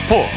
[0.00, 0.30] 스포츠.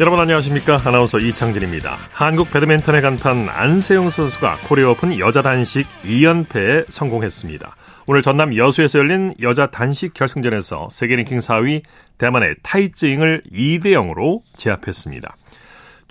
[0.00, 0.80] 여러분 안녕하십니까?
[0.84, 1.96] 아나운서 이창진입니다.
[2.12, 7.76] 한국 배드민턴의 간판 안세영 선수가 코리아 오픈 여자 단식 2연패에 성공했습니다.
[8.06, 11.82] 오늘 전남 여수에서 열린 여자 단식 결승전에서 세계 랭킹 4위
[12.18, 15.36] 대만의 타이즈잉을 2대 0으로 제압했습니다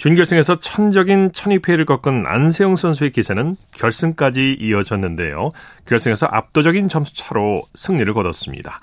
[0.03, 5.51] 준결승에서 천적인 천위페이를 꺾은 안세영 선수의 기세는 결승까지 이어졌는데요.
[5.85, 8.81] 결승에서 압도적인 점수 차로 승리를 거뒀습니다.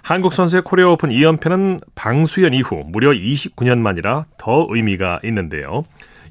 [0.00, 5.82] 한국 선수의 코리아 오픈 2연패는 방수연 이후 무려 29년 만이라 더 의미가 있는데요.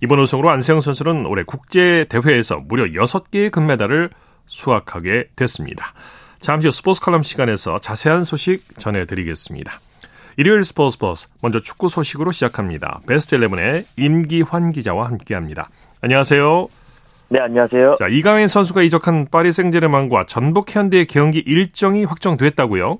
[0.01, 4.09] 이번 우승으로 안세영 선수는 올해 국제 대회에서 무려 6개의 금메달을
[4.47, 5.93] 수확하게 됐습니다.
[6.39, 9.79] 잠시 후 스포츠 칼럼 시간에서 자세한 소식 전해드리겠습니다.
[10.39, 13.01] 일요일 스포츠 버스 먼저 축구 소식으로 시작합니다.
[13.07, 15.67] 베스트 11의 임기환 기자와 함께합니다.
[16.01, 16.67] 안녕하세요.
[17.29, 17.95] 네, 안녕하세요.
[17.95, 22.99] 자, 이강인 선수가 이적한 파리 생제르맹과 전북 현대의 경기 일정이 확정됐다고요?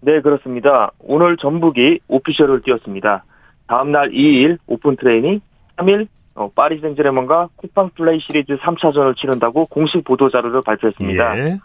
[0.00, 0.90] 네, 그렇습니다.
[0.98, 3.22] 오늘 전북이 official을 띄웠습니다.
[3.68, 5.40] 다음 달 2일 open training,
[5.76, 11.38] 3일 어, 파리 생제르맹과 쿠팡 플레이 시리즈 3차전을 치른다고 공식 보도 자료를 발표했습니다.
[11.38, 11.58] 예.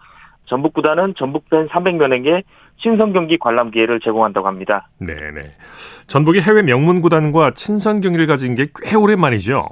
[0.45, 2.43] 전북 구단은 전북 팬 300명에게
[2.81, 4.89] 친선 경기 관람 기회를 제공한다고 합니다.
[4.99, 5.55] 네 네.
[6.07, 9.65] 전북이 해외 명문 구단과 친선 경기를 가진 게 꽤 오랜만이죠.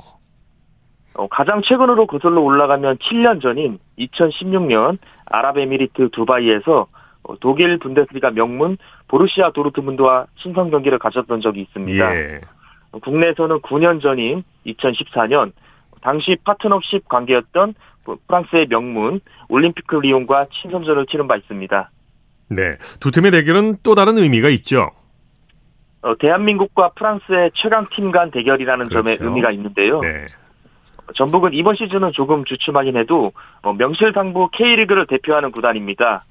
[1.15, 6.87] 어, 가장 최근으로 거슬러 올라가면 7년 전인 2016년 아랍에미리트 두바이에서
[7.23, 12.15] 어, 독일 분데스리가 명문 보르시아 도르트문드와 친선 경기를 가졌던 적이 있습니다.
[12.15, 12.41] 예.
[12.91, 15.51] 어, 국내에서는 9년 전인 2014년
[16.01, 17.75] 당시 파트너십 관계였던
[18.27, 21.89] 프랑스의 명문 올림피크 리옹과 친선전을 치른 바 있습니다.
[22.49, 24.89] 네, 두 팀의 대결은 또 다른 의미가 있죠.
[26.01, 29.15] 어, 대한민국과 프랑스의 최강 팀 간 대결이라는 그렇죠.
[29.15, 29.99] 점에 의미가 있는데요.
[30.01, 30.25] 네.
[31.15, 36.25] 전북은 이번 시즌은 조금 주춤하긴 해도 어, 명실상부 K리그를 대표하는 구단입니다.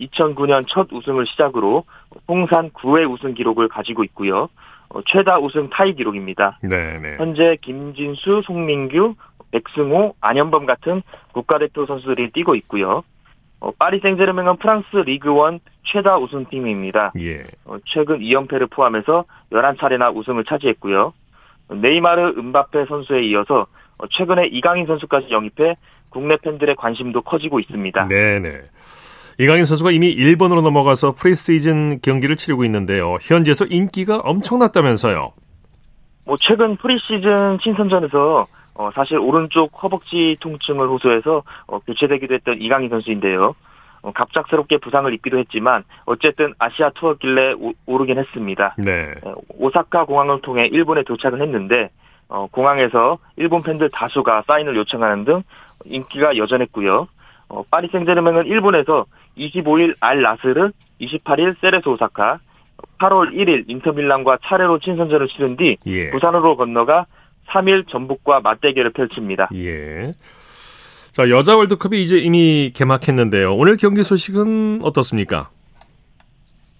[0.00, 1.84] 2009년 첫 우승을 시작으로
[2.26, 4.48] 통산 9회 우승 기록을 가지고 있고요.
[4.92, 6.58] 어, 최다 우승 타이 기록입니다.
[6.62, 6.98] 네네.
[6.98, 7.16] 네.
[7.16, 9.14] 현재 김진수, 송민규,
[9.50, 13.02] 백승호, 안현범 같은 국가대표 선수들이 뛰고 있고요.
[13.60, 17.12] 어, 파리 생제르맹은 프랑스 리그1 최다 우승팀입니다.
[17.20, 17.44] 예.
[17.64, 21.14] 어, 최근 2연패를 포함해서 11차례나 우승을 차지했고요.
[21.70, 23.66] 네이마르 은바페 선수에 이어서
[23.98, 25.76] 어, 최근에 이강인 선수까지 영입해
[26.10, 28.08] 국내 팬들의 관심도 커지고 있습니다.
[28.08, 28.62] 네네.
[29.38, 33.16] 이강인 선수가 이미 일본으로 넘어가서 프리시즌 경기를 치르고 있는데요.
[33.20, 35.32] 현지에서 인기가 엄청났다면서요.
[36.24, 43.54] 뭐 최근 프리시즌 친선전에서 어, 사실 오른쪽 허벅지 통증을 호소해서 어, 교체되기도 했던 이강인 선수인데요.
[44.02, 47.52] 어, 갑작스럽게 부상을 입기도 했지만 어쨌든 아시아 투어 길에
[47.86, 48.74] 오, 르긴 했습니다.
[48.78, 49.12] 네.
[49.22, 51.90] 어, 오사카 공항을 통해 일본에 도착을 했는데
[52.28, 55.42] 어, 공항에서 일본 팬들 다수가 사인을 요청하는 등
[55.84, 57.08] 인기가 여전했고요.
[57.52, 59.04] 어, 파리 생제르맹은 일본에서
[59.36, 60.70] 25일 알 나스르,
[61.00, 62.38] 28일 세레소 오사카,
[62.98, 66.10] 8월 1일 인터밀란과 차례로 친선전을 치른 뒤 예.
[66.10, 67.06] 부산으로 건너가
[67.48, 69.50] 3일 전북과 맞대결을 펼칩니다.
[69.54, 70.14] 예.
[71.12, 73.54] 자, 여자 월드컵이 이제 이미 개막했는데요.
[73.54, 75.50] 오늘 경기 소식은 어떻습니까?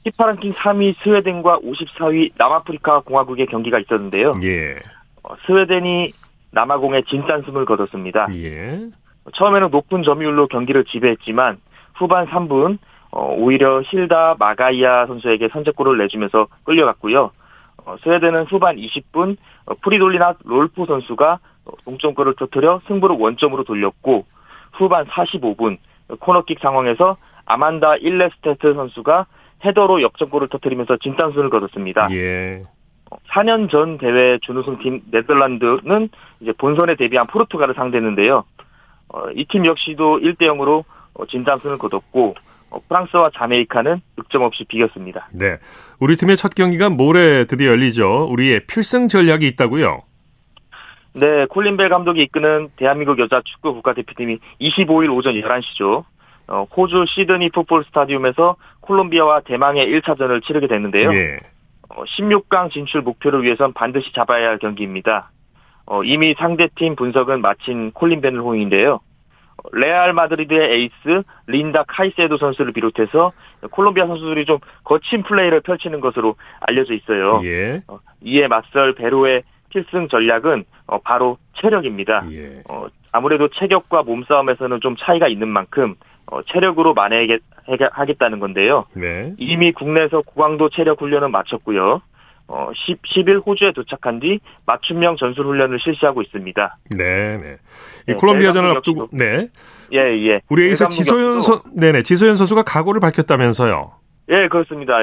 [0.04, 4.40] 피파 랭킹 3위 스웨덴과 54위 남아프리카 공화국의 경기가 있었는데요.
[4.42, 4.76] 예.
[5.22, 6.12] 어, 스웨덴이
[6.52, 8.28] 남아공의 진단승을 거뒀습니다.
[8.36, 8.80] 예.
[9.34, 11.58] 처음에는 높은 점유율로 경기를 지배했지만
[11.94, 12.78] 후반 3분
[13.10, 17.30] 어, 오히려 힐다 마가이아 선수에게 선제골을 내주면서 끌려갔고요.
[17.84, 21.38] 어, 스웨덴은 후반 20분 어, 프리돌리나 롤푀 선수가
[21.84, 24.24] 동점골을 터뜨려 승부를 원점으로 돌렸고
[24.72, 25.78] 후반 45분
[26.18, 29.26] 코너킥 상황에서 아만다 일레스테트 선수가
[29.64, 32.08] 헤더로 역전골을 터뜨리면서 진땀승을 거뒀습니다.
[32.12, 32.62] 예.
[33.30, 36.08] 4년 전 대회 준우승 팀 네덜란드는
[36.40, 38.44] 이제 본선에 데뷔한 포르투갈을 상대했는데요.
[39.34, 40.84] 이 팀 역시도 1대 0으로
[41.28, 42.34] 진단승을 거뒀고
[42.70, 45.28] 어, 프랑스와 자메이카는 득점 없이 비겼습니다.
[45.32, 45.58] 네.
[46.00, 48.28] 우리 팀의 첫 경기가 모레 드디어 열리죠.
[48.30, 50.02] 우리의 필승 전략이 있다고요?
[51.14, 56.04] 네, 콜린 벨 감독이 이끄는 대한민국 여자 축구 국가대표팀이 25일 오전 11시죠.
[56.48, 61.12] 어, 호주 시드니 풋볼 스타디움에서 콜롬비아와 대망의 1차전을 치르게 됐는데요.
[61.12, 61.38] 예.
[61.90, 65.30] 어, 16강 진출 목표를 위해선 반드시 잡아야 할 경기입니다.
[65.84, 69.00] 어, 이미 상대팀 분석은 마친 콜린 벨 호인데요.
[69.72, 73.32] 레알 마드리드의 에이스 린다 카이세도 선수를 비롯해서
[73.70, 77.40] 콜롬비아 선수들이 좀 거친 플레이를 펼치는 것으로 알려져 있어요.
[77.44, 77.80] 예.
[77.88, 82.26] 어, 이에 맞설 벨호의 필승 전략은 어, 바로 체력입니다.
[82.32, 82.62] 예.
[82.68, 85.94] 어, 아무래도 체격과 몸싸움에서는 좀 차이가 있는 만큼
[86.52, 88.86] 체력으로 만회하겠다는 건데요.
[88.94, 89.34] 네.
[89.36, 92.00] 이미 국내에서 고강도 체력 훈련은 마쳤고요.
[92.54, 96.76] 어, 10, 10일 호주에 도착한 뒤 맞춤형 전술 훈련을 실시하고 있습니다.
[96.98, 97.56] 네, 네.
[98.02, 99.48] 이 네, 콜롬비아전을 앞두고 네.
[99.94, 100.40] 예, 예.
[100.50, 103.92] 우리 에이스 지소연 선, 네 네, 지소연 선수가 각오를 밝혔다면서요.
[104.28, 104.98] 예, 그렇습니다.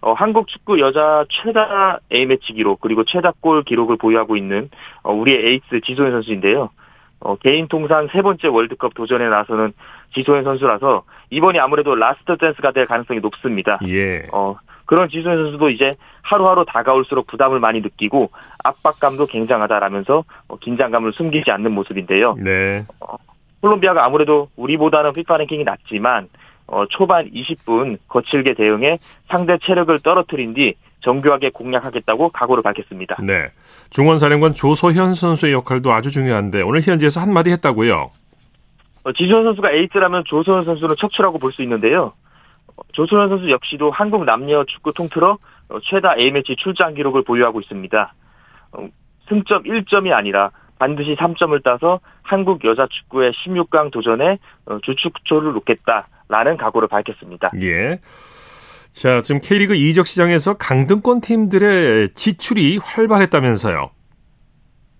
[0.00, 4.70] 어, 한국 축구 여자 최다 A매치 기록 그리고 최다 골 기록을 보유하고 있는
[5.02, 6.70] 어, 우리의 에이스 지소연 선수인데요.
[7.18, 9.72] 어, 개인 통산 세 번째 월드컵 도전에 나서는
[10.14, 13.80] 지소연 선수라서 이번이 아무래도 라스트 댄스가 될 가능성이 높습니다.
[13.88, 14.26] 예.
[14.32, 14.56] 어,
[14.92, 18.30] 그런 지소연 선수도 이제 하루하루 다가올수록 부담을 많이 느끼고
[18.62, 22.34] 압박감도 굉장하다라면서 어, 긴장감을 숨기지 않는 모습인데요.
[22.34, 22.84] 네.
[23.00, 23.16] 어,
[23.62, 26.28] 콜롬비아가 아무래도 우리보다는 피파 랭킹이 낮지만
[26.66, 28.98] 어, 초반 20분 거칠게 대응해
[29.30, 33.16] 상대 체력을 떨어뜨린 뒤 정교하게 공략하겠다고 각오를 밝혔습니다.
[33.22, 33.46] 네.
[33.88, 38.10] 중원사령관 조소현 선수의 역할도 아주 중요한데 오늘 현지에서 한마디 했다고요?
[39.04, 42.12] 어, 지소현 선수가 에이스라면 조소현 선수는 척추라고 볼 수 있는데요.
[42.76, 45.38] 어, 조소현 선수 역시도 한국 남녀 축구 통틀어
[45.68, 48.14] 어, 최다 A매치 출장 기록을 보유하고 있습니다.
[48.72, 48.88] 어,
[49.28, 56.08] 승점 1점이 아니라 반드시 3점을 따서 한국 여자 축구의 16강 도전에 어, 주축초를 놓겠다.
[56.32, 57.50] 라는 각오를 밝혔습니다.
[57.60, 58.00] 예.
[58.90, 63.90] 자, 지금 K리그 이적 시장에서 강등권 팀들의 지출이 활발했다면서요.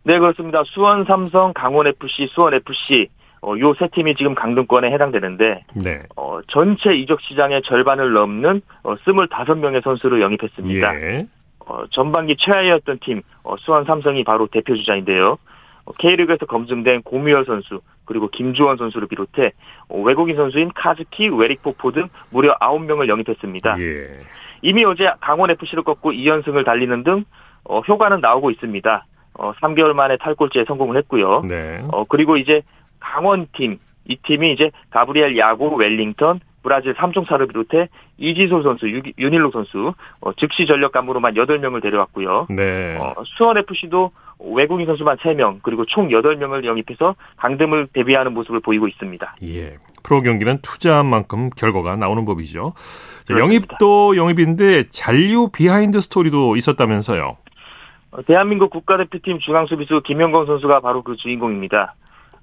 [0.04, 0.62] 네, 그렇습니다.
[0.66, 3.08] 수원 삼성, 강원 FC, 수원 FC
[3.42, 6.02] 어, 요 세 팀이 지금 강등권에 해당되는데 네.
[6.16, 11.00] 어, 전체 이적 시장의 절반을 넘는 어, 25명의 선수를 영입했습니다.
[11.02, 11.26] 예.
[11.66, 15.38] 어, 전반기 최하위였던 팀 어, 수원 삼성이 바로 대표 주자인데요.
[15.84, 19.52] 어, K리그에서 검증된 고미열 선수 그리고 김주원 선수를 비롯해
[19.88, 23.76] 어, 외국인 선수인 카즈키, 웨릭포포 등 무려 9명을 영입했습니다.
[23.80, 24.06] 예.
[24.62, 27.24] 이미 어제 강원FC를 꺾고 2연승을 달리는 등
[27.64, 29.04] 어, 효과는 나오고 있습니다.
[29.34, 31.42] 어, 3개월 만에 탈꼴찌에 성공을 했고요.
[31.48, 31.82] 네.
[31.90, 32.62] 어, 그리고 이제
[33.02, 37.88] 강원팀, 이 팀이 이제 가브리엘 야고, 웰링턴, 브라질 삼총사를 비롯해
[38.18, 42.46] 이지솔 선수, 유, 윤일록 선수, 어, 즉시 전력감으로만 8명을 데려왔고요.
[42.50, 42.96] 네.
[42.98, 44.12] 어, 수원FC도
[44.54, 49.36] 외국인 선수만 3명, 그리고 총 8명을 영입해서 강등을 대비하는 모습을 보이고 있습니다.
[49.44, 49.74] 예.
[50.02, 52.74] 프로 경기는 투자한 만큼 결과가 나오는 법이죠.
[53.24, 57.36] 자, 영입도 영입인데 잔류 비하인드 스토리도 있었다면서요.
[58.12, 61.94] 어, 대한민국 국가대표팀 중앙수비수 김영권 선수가 바로 그 주인공입니다.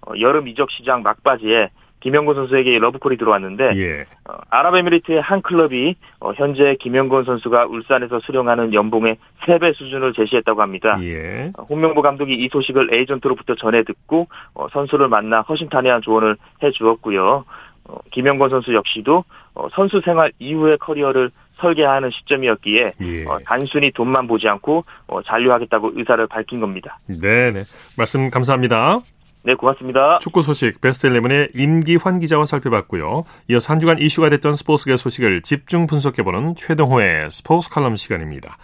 [0.07, 1.69] 어, 여름 이적 시장 막바지에
[2.01, 4.01] 김영권 선수에게 러브콜이 들어왔는데 예.
[4.29, 10.97] 어, 아랍에미리트의 한 클럽이 어, 현재 김영권 선수가 울산에서 수령하는 연봉의 3배 수준을 제시했다고 합니다.
[11.01, 11.51] 예.
[11.57, 17.43] 어, 홍명보 감독이 이 소식을 에이전트로부터 전해 듣고 어, 선수를 만나 허심탄회한 조언을 해 주었고요.
[17.85, 19.25] 어, 김영권 선수 역시도
[19.55, 23.25] 어, 선수 생활 이후의 커리어를 설계하는 시점이었기에 예.
[23.25, 26.99] 어, 단순히 돈만 보지 않고 어, 잔류하겠다고 의사를 밝힌 겁니다.
[27.07, 27.63] 네, 네.
[27.97, 29.01] 말씀 감사합니다.
[29.43, 30.19] 네, 고맙습니다.
[30.19, 33.23] 축구 소식 베스트 11의 임기환 기자와 살펴봤고요.
[33.49, 38.57] 이어서 한 주간 이슈가 됐던 스포츠계 소식을 집중 분석해보는 최동호의 스포츠 칼럼 시간입니다.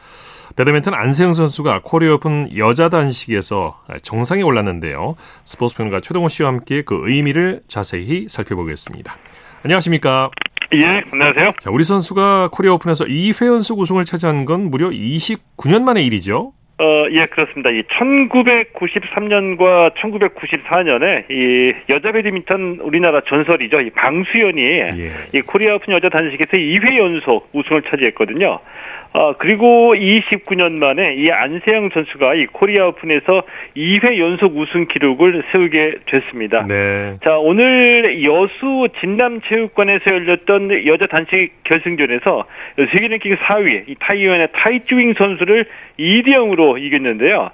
[0.56, 5.16] 배드민턴 안세영 선수가 코리아 오픈 여자 단식에서 정상에 올랐는데요.
[5.44, 9.16] 스포츠 평론가 최동호 씨와 함께 그 의미를 자세히 살펴보겠습니다.
[9.64, 10.30] 안녕하십니까?
[10.74, 11.54] 예, 안녕하세요.
[11.60, 16.54] 자, 우리 선수가 코리아 오픈에서 2회 연속 우승을 차지한 건 무려 29년 만의 일이죠.
[16.78, 17.70] 어, 예, 그렇습니다.
[17.70, 23.80] 이 1993년과 1994년에 이 여자 배드민턴 우리나라 전설이죠.
[23.80, 24.90] 이 방수연이 예.
[25.34, 28.60] 이 코리아 오픈 여자 단식에서 2회 연속 우승을 차지했거든요.
[29.16, 33.44] 어, 그리고 29년 만에 이 안세영 선수가 이 코리아 오픈에서
[33.78, 36.68] 2회 연속 우승 기록을 세우게 됐습니다.
[36.68, 37.16] 네.
[37.24, 42.44] 자, 오늘 여수 진남체육관에서 열렸던 여자 단식 결승전에서
[42.92, 45.66] 세계 랭킹 4위 이 타이완의 타이쭈잉 선수를
[45.98, 47.52] 2대 0으로 이겼는데요.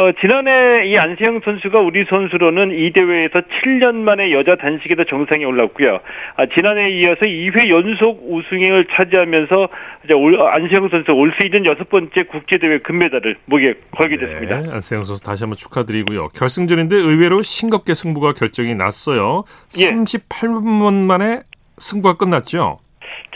[0.00, 5.98] 어, 지난해 이 안세영 선수가 우리 선수로는 이 대회에서 7년 만에 여자 단식에서 정상에 올랐고요.
[6.36, 9.68] 아, 지난해에 이어서 2회 연속 우승을 차지하면서
[10.04, 14.60] 이제 올, 안세영 선수 올 시즌 여섯 번째 국제대회 금메달을 목에 걸게 됐습니다.
[14.60, 16.28] 네, 안세영 선수 다시 한번 축하드리고요.
[16.28, 19.44] 결승전인데 의외로 싱겁게 승부가 결정이 났어요.
[19.80, 19.90] 예.
[19.90, 21.40] 38분 만에
[21.76, 22.78] 승부가 끝났죠.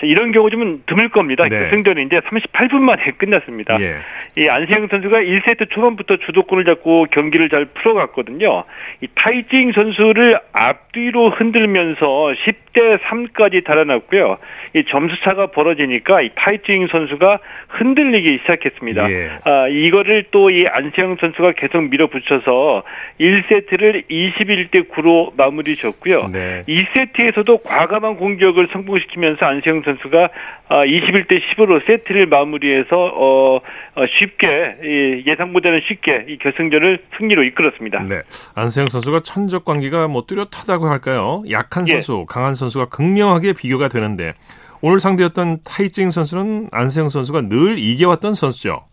[0.00, 1.44] 자, 이런 경우 좀 드물 겁니다.
[1.44, 1.58] 네.
[1.58, 3.78] 결승전인데 38분 만에 끝났습니다.
[3.80, 3.96] 예.
[4.36, 8.64] 이 안세영 선수가 1세트 초반부터 주도권을 잡고 경기를 잘 풀어갔거든요.
[9.02, 14.38] 이 타이징 선수를 앞뒤로 흔들면서 10대 3까지 달아났고요.
[14.74, 19.10] 이 점수 차가 벌어지니까 이 타이징 선수가 흔들리기 시작했습니다.
[19.10, 19.30] 예.
[19.44, 22.82] 아, 이거를 또 이 안세영 선수가 계속 밀어붙여서
[23.20, 26.30] 1세트를 21대 9로 마무리 졌고요.
[26.32, 26.64] 네.
[26.68, 30.30] 2세트에서도 과감한 공격을 성공시키면서 안세영 선수 가
[30.68, 38.04] 21대 10으로 세트를 마무리해서 어, 어, 쉽게 예상보다는 쉽게 이 결승전을 승리로 이끌었습니다.
[38.04, 38.20] 네.
[38.54, 41.42] 안세영 선수가 천적 관계가 뭐 뚜렷하다고 할까요?
[41.50, 41.92] 약한 예.
[41.94, 44.32] 선수, 강한 선수가 극명하게 비교가 되는데
[44.80, 48.84] 오늘 상대였던 타이징 선수는 안세영 선수가 늘 이겨왔던 선수죠.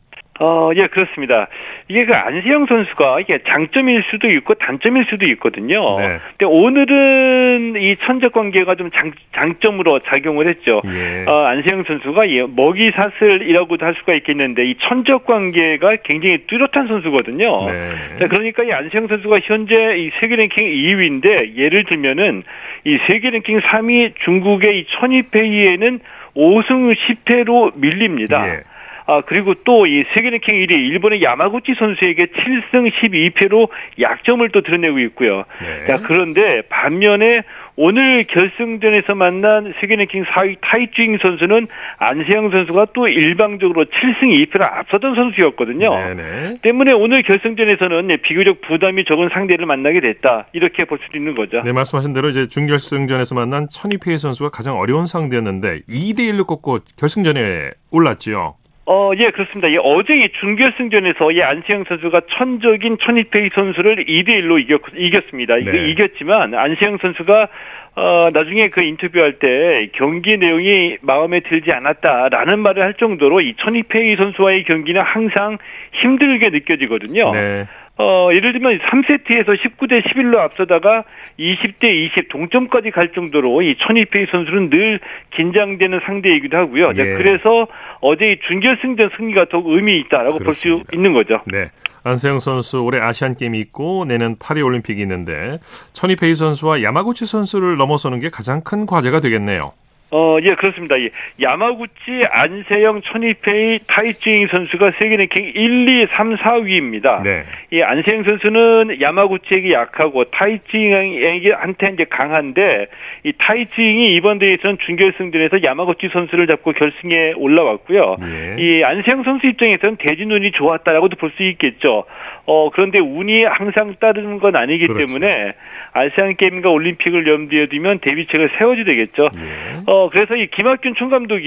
[0.41, 1.47] 어, 예, 그렇습니다.
[1.87, 5.99] 이게 그 안세영 선수가 이게 장점일 수도 있고 단점일 수도 있거든요.
[5.99, 6.17] 네.
[6.35, 10.81] 근데 오늘은 이 천적 관계가 좀 장, 장점으로 작용을 했죠.
[10.85, 11.25] 예.
[11.27, 17.67] 어, 안세영 선수가 예, 먹이 사슬이라고도 할 수가 있겠는데 이 천적 관계가 굉장히 뚜렷한 선수거든요.
[17.67, 17.91] 네.
[18.19, 22.41] 자, 그러니까 이 안세영 선수가 현재 이 세계 랭킹 2위인데 예를 들면은
[22.85, 25.99] 이 세계 랭킹 3위 중국의 이 천이페이에는
[26.35, 28.47] 5승 10패로 밀립니다.
[28.47, 28.63] 예.
[29.11, 33.67] 아, 그리고 또 이 세계랭킹 1위 일본의 야마구치 선수에게 7승 12패로
[33.99, 35.43] 약점을 또 드러내고 있고요.
[35.61, 35.87] 네.
[35.87, 37.41] 자, 그런데 반면에
[37.75, 45.89] 오늘 결승전에서 만난 세계랭킹 4위 타이주잉 선수는 안세영 선수가 또 일방적으로 7승 2패를 앞서던 선수였거든요.
[45.89, 46.57] 네네.
[46.61, 50.47] 때문에 오늘 결승전에서는 비교적 부담이 적은 상대를 만나게 됐다.
[50.53, 51.61] 이렇게 볼 수도 있는 거죠.
[51.63, 57.71] 네, 말씀하신 대로 이제 준결승전에서 만난 천이페이 선수가 가장 어려운 상대였는데 2대 1로 꺾고 결승전에
[57.89, 58.55] 올랐지요.
[58.93, 59.71] 어, 예, 그렇습니다.
[59.71, 65.55] 예, 어제 이 준결승전에서 이 안시영 선수가 천적인 천이페이 선수를 2대1로 이겼, 이겼습니다.
[65.55, 65.89] 네.
[65.91, 67.47] 이겼지만 안시영 선수가
[67.95, 74.17] 어, 나중에 그 인터뷰할 때 경기 내용이 마음에 들지 않았다라는 말을 할 정도로 이 천이페이
[74.17, 75.57] 선수와의 경기는 항상
[75.93, 77.31] 힘들게 느껴지거든요.
[77.31, 77.67] 네.
[78.01, 81.03] 어, 예를 들면 3세트에서 19대 11로 앞서다가
[81.39, 84.99] 20대 20 동점까지 갈 정도로 이 천이페이 선수는 늘
[85.35, 86.93] 긴장되는 상대이기도 하고요.
[86.97, 87.03] 예.
[87.15, 87.67] 그래서
[87.99, 91.41] 어제 이 준결승전 승리가 더욱 의미 있다라고 볼 수 있는 거죠.
[91.45, 91.69] 네.
[92.03, 95.59] 안세영 선수 올해 아시안 게임이 있고 내년 파리 올림픽이 있는데
[95.93, 99.73] 천이페이 선수와 야마구치 선수를 넘어서는 게 가장 큰 과제가 되겠네요.
[100.11, 100.99] 어, 예, 그렇습니다.
[101.01, 101.09] 예.
[101.41, 107.23] 야마구치, 안세영, 천이페이, 타이징 선수가 세계 랭킹 1, 2, 3, 4위입니다.
[107.23, 107.43] 네.
[107.71, 112.87] 이 안세영 선수는 야마구치에게 약하고 타이징에게 한테 이제 강한데
[113.23, 118.17] 이 타이징이 이번 대회에서는 준결승전에서 야마구치 선수를 잡고 결승에 올라왔고요.
[118.21, 118.55] 예.
[118.61, 122.03] 이 안세영 선수 입장에서는 대진운이 좋았다라고도 볼 수 있겠죠.
[122.45, 125.05] 어, 그런데 운이 항상 따르는 건 아니기 그렇죠.
[125.05, 125.53] 때문에
[125.93, 129.29] 아시안 게임과 올림픽을 염두에 두면 대비책을 세워야 되겠죠.
[129.35, 129.81] 예.
[129.85, 131.43] 어, 그래서 이 김학균 총감독이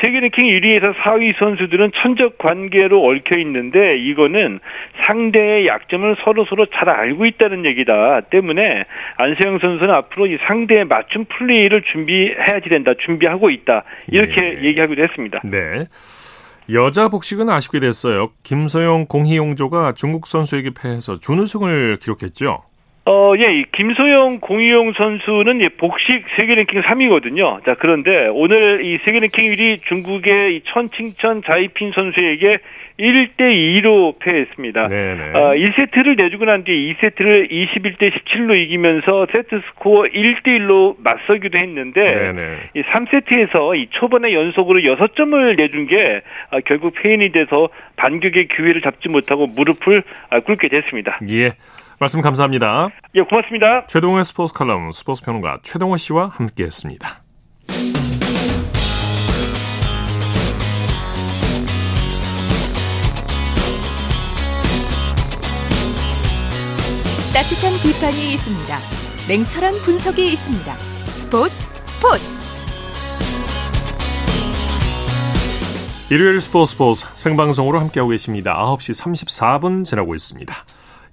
[0.00, 4.60] 세계 랭킹 1위에서 4위 선수들은 천적 관계로 얽혀 있는데 이거는
[5.06, 8.84] 상대의 약점을 서로 서로 잘 알고 있다는 얘기다 때문에
[9.16, 12.92] 안세영 선수는 앞으로 이 상대의 맞춤 플레이를 준비해야지 된다.
[12.98, 13.84] 준비하고 있다.
[14.10, 14.64] 이렇게 예.
[14.64, 15.40] 얘기하기도 했습니다.
[15.44, 15.86] 네.
[16.70, 18.30] 여자 복식은 아쉽게 됐어요.
[18.42, 22.62] 김서영 공희용조가 중국 선수에게 패해서 준우승을 기록했죠.
[23.08, 27.64] 어, 예, 김소영, 공희용 선수는 예, 복식 세계 랭킹 3위거든요.
[27.64, 32.58] 자, 그런데 오늘 이 세계 랭킹 1위 중국의 이 천칭천 자이핀 선수에게
[32.98, 34.88] 1대 2로 패했습니다.
[34.88, 35.30] 네네.
[35.32, 42.02] 어, 1세트를 내주고 난 뒤에 2세트를 21대 17로 이기면서 세트 스코어 1대 1로 맞서기도 했는데
[42.02, 42.56] 네네.
[42.74, 49.08] 이 3세트에서 이 초반에 연속으로 6점을 내준 게 아, 결국 패인이 돼서 반격의 기회를 잡지
[49.08, 51.20] 못하고 무릎을 아, 꿇게 됐습니다.
[51.30, 51.54] 예.
[52.00, 52.90] 말씀 감사합니다.
[53.16, 53.86] 예, 고맙습니다.
[53.86, 57.22] 최동호의 스포츠 칼럼 스포츠 평론가 최동호 씨와 함께했습니다.
[67.34, 68.78] 따뜻한 비판이 있습니다.
[69.28, 70.78] 냉철한 분석이 있습니다.
[70.78, 71.54] 스포츠
[71.86, 72.24] 스포츠.
[76.10, 78.54] 일요일 스포츠 스포츠 생방송으로 함께하고 계십니다.
[78.56, 80.54] 9시 34분 지나고 있습니다.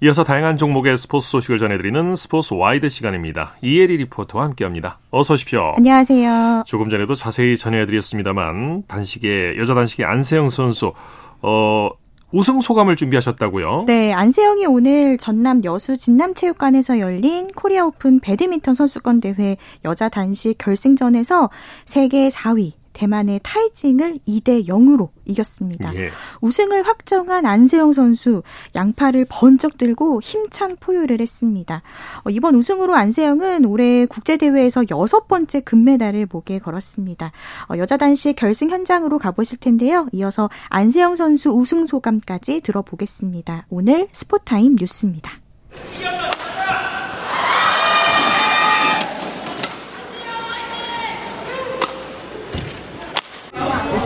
[0.02, 3.54] 이어서 다양한 종목의 스포츠 소식을 전해드리는 스포츠 와이드 시간입니다.
[3.62, 4.98] 이혜리 리포터와 함께합니다.
[5.10, 5.72] 어서 오십시오.
[5.76, 6.64] 안녕하세요.
[6.66, 10.92] 조금 전에도 자세히 전해드렸습니다만 단식의 여자 단식의 안세영 선수
[11.40, 11.88] 어
[12.32, 13.84] 우승 소감을 준비하셨다고요?
[13.86, 21.48] 네, 안세영이 오늘 전남 여수 진남체육관에서 열린 코리아 오픈 배드민턴 선수권 대회 여자 단식 결승전에서
[21.86, 25.94] 세계 4위 대만의 타이징을 2대 0으로 이겼습니다.
[25.94, 26.08] 예.
[26.40, 28.42] 우승을 확정한 안세영 선수
[28.74, 31.82] 양팔을 번쩍 들고 힘찬 포효를 했습니다.
[32.24, 37.32] 어, 이번 우승으로 안세영은 올해 국제대회에서 여섯 번째 금메달을 목에 걸었습니다.
[37.68, 40.08] 어, 여자 단식 결승 현장으로 가보실 텐데요.
[40.12, 43.66] 이어서 안세영 선수 우승 소감까지 들어보겠습니다.
[43.68, 45.32] 오늘 스포타임 뉴스입니다.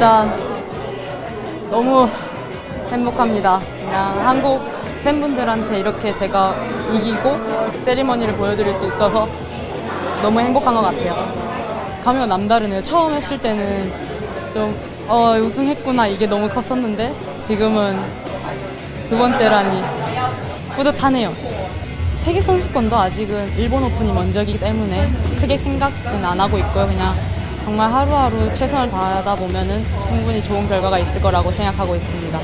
[0.01, 0.35] 일단
[1.71, 2.07] 너무
[2.91, 3.61] 행복합니다.
[3.79, 4.65] 그냥 한국
[5.05, 6.55] 팬분들한테 이렇게 제가
[6.91, 7.37] 이기고
[7.85, 9.29] 세리머니를 보여드릴 수 있어서
[10.23, 11.15] 너무 행복한 것 같아요.
[12.03, 12.83] 감회가 남다르네요.
[12.83, 13.93] 처음 했을 때는
[14.55, 14.75] 좀,
[15.07, 17.95] 어, 우승했구나 이게 너무 컸었는데 지금은
[19.11, 19.83] 두 번째라니
[20.77, 21.31] 뿌듯하네요.
[22.15, 26.87] 세계 선수권도 아직은 일본 오픈이 먼저이기 때문에 크게 생각은 안 하고 있고요.
[26.87, 27.15] 그냥
[27.63, 32.41] 정말 하루하루 최선을 다하다 보면은 충분히 좋은 결과가 있을 거라고 생각하고 있습니다.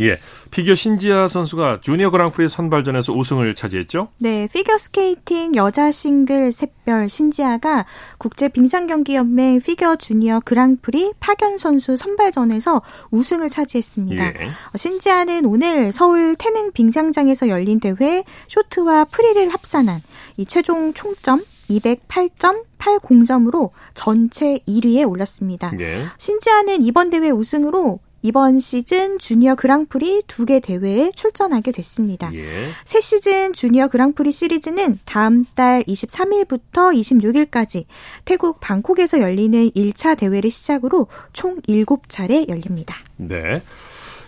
[0.00, 0.16] 예.
[0.50, 4.08] 피겨 신지아 선수가 주니어 그랑프리 선발전에서 우승을 차지했죠?
[4.18, 7.84] 네, 피겨 스케이팅 여자 싱글 샛별 신지아가
[8.18, 14.26] 국제 빙상 경기 연맹 피겨 주니어 그랑프리 파견 선수 선발전에서 우승을 차지했습니다.
[14.26, 14.34] 예.
[14.76, 20.02] 신지아는 오늘 서울 태릉 빙상장에서 열린 대회 쇼트와 프리를 합산한
[20.36, 25.72] 이 최종 총점 208.80점으로 전체 1위에 올랐습니다.
[25.80, 26.02] 예.
[26.18, 32.30] 신지아는 이번 대회 우승으로 이번 시즌 주니어 그랑프리 두 개 대회에 출전하게 됐습니다.
[32.34, 32.46] 예.
[32.86, 37.84] 새 시즌 주니어 그랑프리 시리즈는 다음 달 23일부터 26일까지
[38.24, 42.94] 태국 방콕에서 열리는 1차 대회를 시작으로 총 7차례 열립니다.
[43.16, 43.60] 네.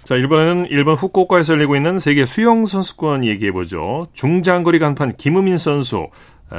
[0.05, 4.07] 자, 이번에는 일본 후쿠오카에서 열리고 있는 세계 수영 선수권 얘기해 보죠.
[4.13, 6.07] 중장거리 간판 김우민 선수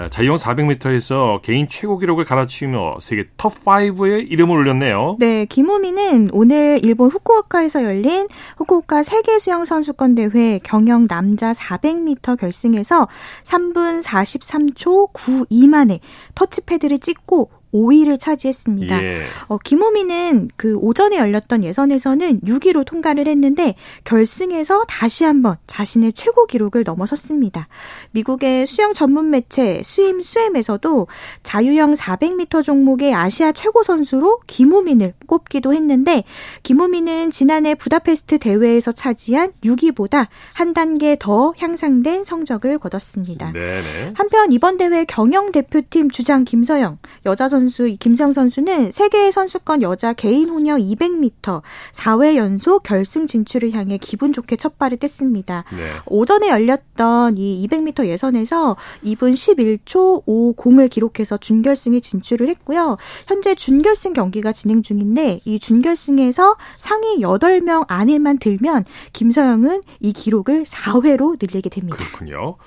[0.09, 5.15] 자유형 400m에서 개인 최고 기록을 갈아치우며 세계 top5에 이름을 올렸네요.
[5.19, 8.27] 네, 김우미는 오늘 일본 후쿠오카에서 열린
[8.57, 13.07] 후쿠오카 세계 수영 선수권 대회 경영 남자 400m 결승에서
[13.43, 15.99] 3분 43초 92 만에
[16.35, 19.03] 터치패드를 찍고 5위를 차지했습니다.
[19.03, 19.21] 예.
[19.47, 26.83] 어, 김호미는 그 오전에 열렸던 예선에서는 6위로 통과를 했는데 결승에서 다시 한번 자신의 최고 기록을
[26.83, 27.67] 넘어섰습니다.
[28.11, 31.07] 미국의 수영 전문 매체 스임 스엠에서도
[31.43, 36.23] 자유형 400m 종목의 아시아 최고 선수로 김우민을 꼽기도 했는데
[36.63, 43.51] 김우민은 지난해 부다페스트 대회에서 차지한 6위보다 한 단계 더 향상된 성적을 거뒀습니다.
[43.51, 44.13] 네네.
[44.15, 50.49] 한편 이번 대회 경영 대표팀 주장 김서영 여자 선수 김성 선수는 세계 선수권 여자 개인
[50.49, 51.61] 혼영 200m
[51.91, 55.63] 4회 연속 결승 진출을 향해 기분 좋게 첫 발을 뗐습니다.
[55.71, 55.83] 네.
[56.05, 62.97] 오전에 열렸던 이 200m 예선에서 2분 11초 50을 기록해서 준결승에 진출을 했고요.
[63.27, 71.37] 현재 준결승 경기가 진행 중인데 이 준결승에서 상위 8명 안에만 들면 김서영은 이 기록을 4회로
[71.41, 71.97] 늘리게 됩니다.
[71.97, 72.57] 그렇군요.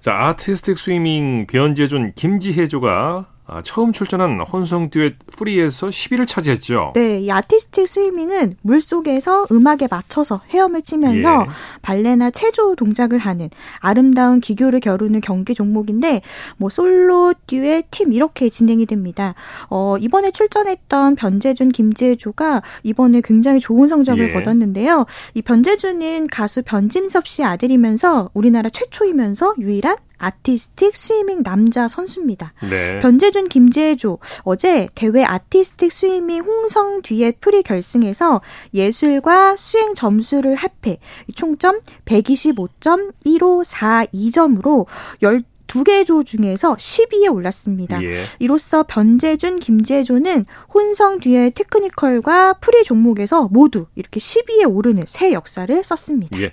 [0.00, 6.92] 자, 아티스틱 스위밍 변재준 김지혜 조가 아, 처음 출전한 혼성 듀엣 프리에서 10위를 차지했죠.
[6.94, 11.46] 네, 이 아티스틱 스위밍은 물 속에서 음악에 맞춰서 헤엄을 치면서 예.
[11.80, 16.20] 발레나 체조 동작을 하는 아름다운 기교를 겨루는 경기 종목인데
[16.58, 19.34] 뭐 솔로, 듀엣, 팀 이렇게 진행이 됩니다.
[19.70, 24.32] 어, 이번에 출전했던 변재준, 김지혜 조가 이번에 굉장히 좋은 성적을 예.
[24.34, 25.06] 거뒀는데요.
[25.32, 32.52] 이 변재준은 가수 변진섭 씨 아들이면서 우리나라 최초이면서 유일한 아티스틱 스위밍 남자 선수입니다.
[32.68, 32.98] 네.
[33.00, 38.40] 변재준, 김지혜 조 어제 대회 아티스틱 스위밍 혼성 듀엣 프리 결승에서
[38.74, 40.98] 예술과 수행 점수를 합해
[41.34, 44.86] 총점 125.1542점으로
[45.22, 48.02] 12개 조 중에서 10위에 올랐습니다.
[48.02, 48.16] 예.
[48.38, 55.84] 이로써 변재준, 김지혜 조는 혼성 듀엣 technical과 프리 종목에서 모두 이렇게 10위에 오르는 새 역사를
[55.84, 56.40] 썼습니다.
[56.40, 56.52] 예.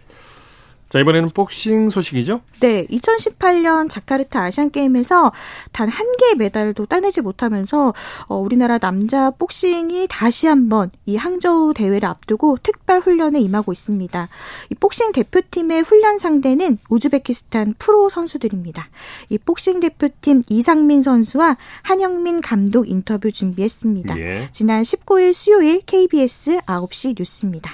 [0.95, 2.39] 자, 이번에는 복싱 소식이죠?
[2.61, 5.33] 네, 2018년 자카르타 아시안 게임에서
[5.73, 7.93] 단 한 개의 메달도 따내지 못하면서
[8.27, 14.29] 어, 우리나라 남자 복싱이 다시 한번 이 항저우 대회를 앞두고 특별 훈련에 임하고 있습니다.
[14.71, 18.87] 이 복싱 대표팀의 훈련 상대는 우즈베키스탄 프로 선수들입니다.
[19.27, 24.17] 이 복싱 대표팀 이상민 선수와 한영민 감독 인터뷰 준비했습니다.
[24.17, 24.47] 예.
[24.53, 27.69] 지난 19일 수요일 KBS 9시 뉴스입니다.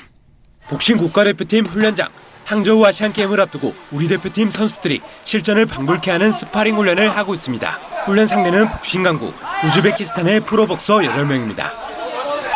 [0.69, 2.09] 복싱 국가대표팀 훈련장
[2.51, 7.79] 항저우 아시안 게임을 앞두고 우리 대표팀 선수들이 실전을 방불케 하는 스파링 훈련을 하고 있습니다.
[8.03, 9.33] 훈련 상대는 복싱 강국
[9.63, 11.69] 우즈베키스탄의 프로복서 8명입니다.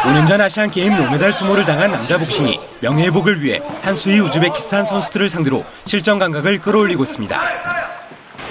[0.01, 4.83] 5년 전 아시안 게임 노메달 수모를 당한 남자 복싱이 명예회복을 위해 한 수 위 우즈베키스탄
[4.83, 7.41] 선수들을 상대로 실전 감각을 끌어올리고 있습니다.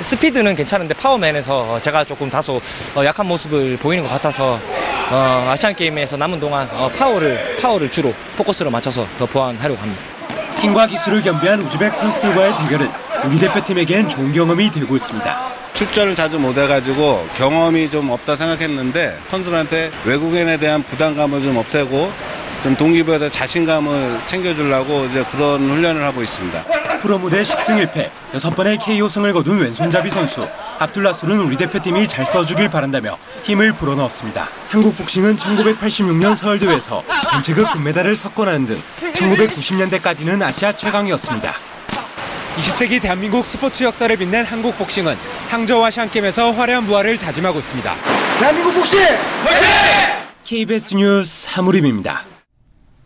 [0.01, 2.59] 스피드는 괜찮은데 파워 면에서 제가 조금 다소
[2.95, 4.59] 어, 약한 모습을 보이는 것 같아서
[5.11, 10.14] 어, 아시안 게임에서 남은 동안 어, 파워를 파워를 주로 포커스로 맞춰서 더 보완하려고 합니다.
[10.65, 12.91] 힘과 기술을 겸비한 우즈벡 선수들과의 대결은
[13.27, 15.39] 우리 대표팀에겐 좋은 경험이 되고 있습니다.
[15.75, 22.11] 출전을 자주 못 해가지고 경험이 좀 없다 생각했는데 선수들한테 외국인에 대한 부담감을 좀 없애고
[22.63, 26.65] 좀 동기부여해서 자신감을 챙겨주려고 이제 그런 훈련을 하고 있습니다.
[27.03, 30.49] 프로 무대 10승 1패, 6번의 KO승을 거둔 왼손잡이 선수
[30.79, 34.49] 압둘라술은 우리 대표팀이 잘 써주길 바란다며 힘을 불어넣었습니다.
[34.69, 38.81] 한국 복싱은 1986년 서울대회에서 전체급 금메달을 석권하는 등
[39.15, 41.53] 1990년대까지는 아시아 최강이었습니다.
[42.57, 45.17] 20세기 대한민국 스포츠 역사를 빛낸 한국 복싱은
[45.49, 47.95] 항저우 아시안게임에서 화려한 부활을 다짐하고 있습니다.
[48.39, 49.69] 대한민국 복싱 화이팅!
[50.45, 52.34] KBS 뉴스 하무림입니다.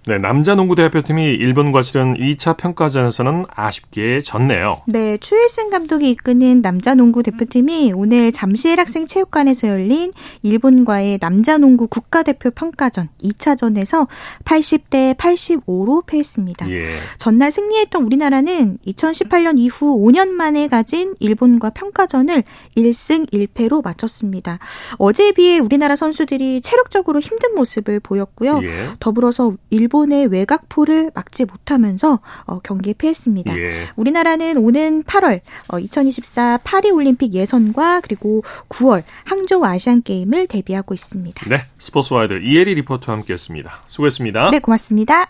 [0.07, 4.81] 네, 남자 농구 대표팀이 일본과 치른 2차 평가전에서는 아쉽게 졌네요.
[4.87, 11.89] 네, 추일승 감독이 이끄는 남자 농구 대표팀이 오늘 잠실 학생 체육관에서 열린 일본과의 남자 농구
[11.89, 14.09] 국가대표 평가전 2차전에서
[14.45, 16.71] 80대 85로 패했습니다.
[16.71, 16.89] 예.
[17.19, 22.45] 전날 승리했던 우리나라는 2018년 이후 5년 만에 가진 일본과 평가전을
[22.77, 24.59] 1승 1패로 마쳤습니다.
[24.97, 28.61] 어제에 비해 우리나라 선수들이 체력적으로 힘든 모습을 보였고요.
[28.63, 28.71] 예.
[29.01, 33.59] 더불어서 일본 일본의 외곽포를 막지 못하면서 어, 경기에 패했습니다.
[33.59, 33.73] 예.
[33.97, 35.41] 우리나라는 오는 8월
[35.73, 41.49] 어, 2024 파리 올림픽 예선과 그리고 9월 항저우 아시안 게임을 대비하고 있습니다.
[41.49, 43.83] 네, 스포츠와이드 이혜리 리포터와 함께했습니다.
[43.89, 44.51] 수고했습니다.
[44.51, 45.27] 네, 고맙습니다.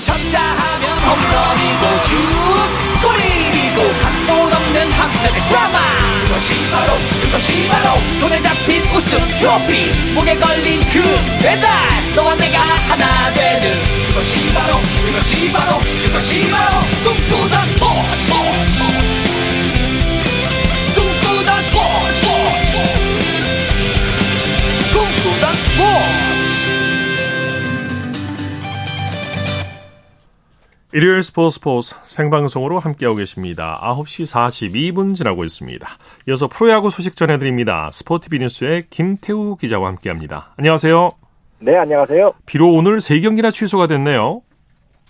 [0.00, 1.98] 쳤다 하면 홈런이고
[2.78, 2.83] 슛
[4.84, 5.78] 없는 한편의 드라마.
[6.24, 9.90] 그것이 바로 그것이 바로 손에 잡힌 우승 트로피.
[10.14, 11.02] 목에 걸린 그
[11.40, 11.70] 배달.
[12.14, 16.80] 너와 내가 하나 되는 그것이 바로 그것이 바로 그것이 바로.
[17.02, 17.28] 꿈
[30.96, 33.80] 일요일 스포츠 스포츠 생방송으로 함께하고 계십니다.
[33.82, 35.88] 9시 42분 지나고 있습니다.
[36.28, 37.90] 이어서 프로야구 소식 전해드립니다.
[37.92, 40.54] 스포티비 뉴스의 김태우 기자와 함께합니다.
[40.56, 41.10] 안녕하세요.
[41.58, 42.34] 네, 안녕하세요.
[42.46, 44.42] 비록 오늘 3경기나 취소가 됐네요.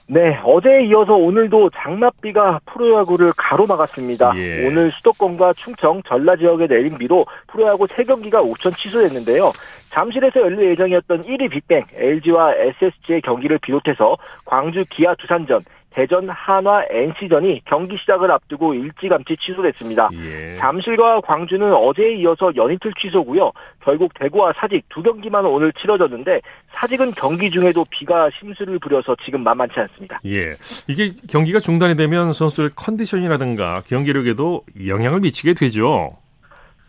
[0.07, 4.33] 네, 어제에 이어서 오늘도 장맛비가 프로야구를 가로막았습니다.
[4.37, 4.67] 예.
[4.67, 9.53] 오늘 수도권과 충청, 전라 지역에 내린 비로 프로야구 3경기가 우천 취소됐는데요.
[9.95, 17.63] 잠실에서 열릴 예정이었던 1위 빅뱅, LG와 SSG의 경기를 비롯해서 광주 기아 두산전, 대전 한화 NC전이
[17.65, 20.09] 경기 시작을 앞두고 일찌감치 취소됐습니다.
[20.15, 20.57] 예.
[20.57, 23.53] 잠실과 광주는 어제에 이어서 연이틀 취소고요.
[23.85, 26.41] 결국 대구와 사직 두 경기만 오늘 치러졌는데
[26.75, 30.21] 사직은 경기 중에도 비가 심수를 부려서 지금 만만치 않습니다.
[30.27, 30.55] 예.
[30.89, 36.11] 이게 경기가 중단이 되면 선수들 컨디션이라든가 경기력에도 영향을 미치게 되죠.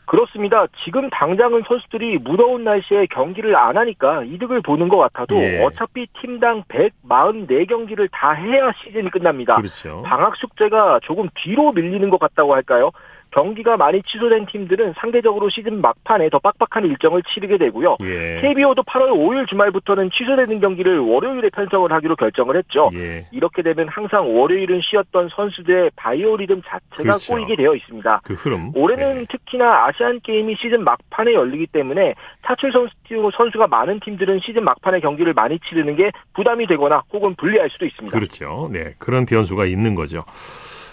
[0.06, 0.68] 그렇습니다.
[0.84, 5.64] 지금 당장은 선수들이 무더운 날씨에 경기를 안 하니까 이득을 보는 것 같아도 예.
[5.64, 9.56] 어차피 팀당 144경기를 다 해야 시즌이 끝납니다.
[9.56, 10.04] 그렇죠.
[10.04, 12.92] 방학 숙제가 조금 뒤로 밀리는 것 같다고 할까요?
[13.36, 17.98] 경기가 많이 취소된 팀들은 상대적으로 시즌 막판에 더 빡빡한 일정을 치르게 되고요.
[18.02, 18.40] 예.
[18.40, 22.90] KBO도 8월 5일 주말부터는 취소되는 경기를 월요일에 편성을 하기로 결정을 했죠.
[22.96, 23.26] 예.
[23.34, 27.34] 이렇게 되면 항상 월요일은 쉬었던 선수들의 바이오리듬 자체가 그렇죠.
[27.34, 28.22] 꼬이게 되어 있습니다.
[28.24, 28.72] 그 흐름.
[28.74, 29.26] 올해는 예.
[29.30, 32.94] 특히나 아시안 게임이 시즌 막판에 열리기 때문에 타출 선수,
[33.36, 37.86] 선수 가 많은 팀들은 시즌 막판에 경기를 많이 치르는 게 부담이 되거나 혹은 불리할 수도
[37.86, 38.18] 있습니다.
[38.18, 38.70] 그렇죠.
[38.72, 38.94] 네.
[38.98, 40.24] 그런 변수가 있는 거죠.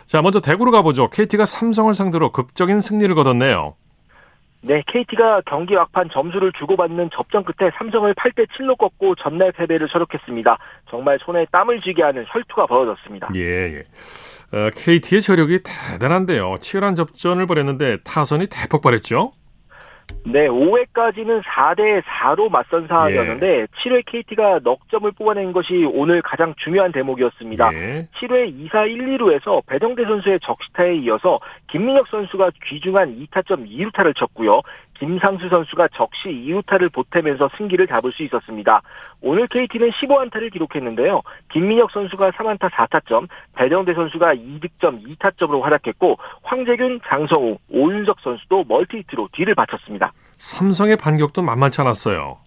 [0.06, 1.08] 자, 먼저 대구로 가보죠.
[1.10, 3.74] KT가 삼성을 상대로 극적인 승리를 거뒀네요.
[4.64, 10.56] 네, KT가 경기 막판 점수를 주고받는 접전 끝에 삼성을 8대 7로 꺾고 전날 패배를 서력했습니다.
[10.88, 13.30] 정말 손에 땀을 쥐게 하는 혈투가 벌어졌습니다.
[13.34, 13.84] 예, 예.
[14.56, 16.56] 어, KT의 저력이 대단한데요.
[16.60, 19.32] 치열한 접전을 벌였는데 타선이 대폭발했죠?
[20.24, 23.66] 네, 5회까지는 4대 4로 맞선 상황이었는데 예.
[23.66, 27.74] 7회 KT가 넉 점을 뽑아낸 것이 오늘 가장 중요한 대목이었습니다.
[27.74, 28.08] 예.
[28.18, 31.38] 7회 2사 1, 2루에서 배정대 선수의 적시타에 이어서
[31.70, 34.62] 김민혁 선수가 귀중한 2타점 2루타를 쳤고요.
[35.02, 38.82] 김상수 선수가 적시 2루타를 보태면서 승기를 잡을 수 있었습니다.
[39.20, 41.22] 오늘 KT는 15안타를 기록했는데요.
[41.52, 49.54] 김민혁 선수가 3안타 4타점, 배정대 선수가 2득점 2타점으로 활약했고 황재균, 장성우, 오윤석 선수도 멀티히트로 뒤를
[49.54, 50.01] 바쳤습니다.
[50.38, 52.38] 삼성의 반격도 만만치 않았어요.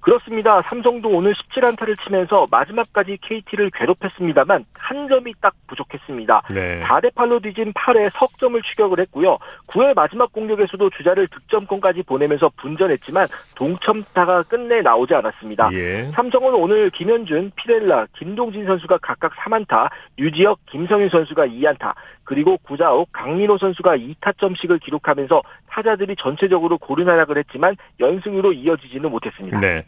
[0.00, 0.62] 그렇습니다.
[0.62, 6.42] 삼성도 오늘 17안타를 치면서 마지막까지 KT를 괴롭혔습니다만 한 점이 딱 부족했습니다.
[6.54, 6.82] 네.
[6.82, 9.36] 4대 8로 뒤진 8회 석점을 추격을 했고요.
[9.66, 15.70] 9회 마지막 공격에서도 주자를 득점권까지 보내면서 분전했지만 동점타가 끝내 나오지 않았습니다.
[15.74, 16.04] 예.
[16.04, 21.92] 삼성은 오늘 김현준, 피렐라, 김동진 선수가 각각 3안타, 유지혁, 김성윤 선수가 2안타,
[22.28, 29.56] 그리고 구자욱, 강민호 선수가 2타점씩을 기록하면서 타자들이 전체적으로 고르나락을 했지만 연승으로 이어지지는 못했습니다.
[29.56, 29.86] 네.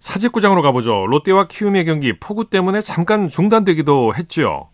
[0.00, 1.06] 사직구장으로 가보죠.
[1.06, 4.70] 롯데와 키움의 경기 폭우 때문에 잠깐 중단되기도 했죠.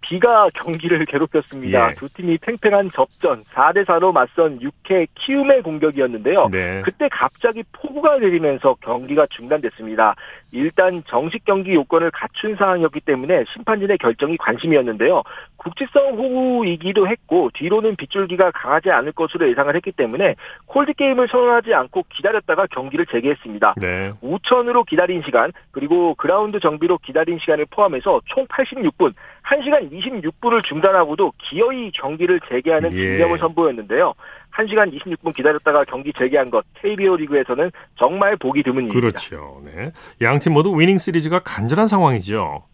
[0.00, 1.90] 비가 경기를 괴롭혔습니다.
[1.90, 1.94] 예.
[1.94, 6.48] 두 팀이 팽팽한 접전 4대 4로 맞선 6회 키움의 공격이었는데요.
[6.50, 6.82] 네.
[6.84, 10.14] 그때 갑자기 폭우가 내리면서 경기가 중단됐습니다.
[10.54, 15.22] 일단 정식 경기 요건을 갖춘 상황이었기 때문에 심판진의 결정이 관심이었는데요.
[15.56, 20.36] 국지성 호우이기도 했고 뒤로는 빗줄기가 강하지 않을 것으로 예상을 했기 때문에
[20.66, 23.74] 콜드 게임을 선언하지 않고 기다렸다가 경기를 재개했습니다.
[23.80, 24.12] 네.
[24.20, 29.14] 우천으로 기다린 시간 그리고 그라운드 정비로 기다린 시간을 포함해서 총 86분
[29.44, 33.16] 1시간 26분을 중단하고도 기어이 경기를 재개하는 예.
[33.16, 34.14] 진영을 선보였는데요.
[34.56, 39.08] 1시간 26분 기다렸다가 경기 재개한 것 KBO 리그에서는 정말 보기 드문 일입니다.
[39.08, 39.60] 그렇죠.
[39.64, 39.92] 네.
[40.20, 42.64] 양팀 모두 위닝 시리즈가 간절한 상황이죠.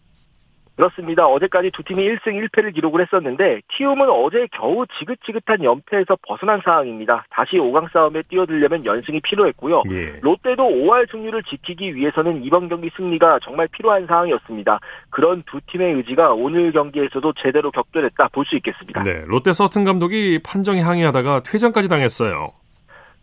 [0.75, 1.25] 그렇습니다.
[1.27, 7.25] 어제까지 두 팀이 1승 1패를 기록을 했었는데 키움은 어제 겨우 지긋지긋한 연패에서 벗어난 상황입니다.
[7.29, 9.81] 다시 5강 싸움에 뛰어들려면 연승이 필요했고요.
[9.91, 10.19] 예.
[10.21, 14.79] 롯데도 5할 승률을 지키기 위해서는 이번 경기 승리가 정말 필요한 상황이었습니다.
[15.09, 19.03] 그런 두 팀의 의지가 오늘 경기에서도 제대로 격돌했다 볼 수 있겠습니다.
[19.03, 22.47] 네, 롯데 서튼 감독이 판정에 항의하다가 퇴장까지 당했어요.